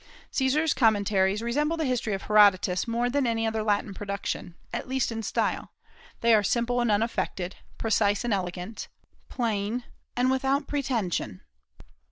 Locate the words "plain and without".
9.29-10.65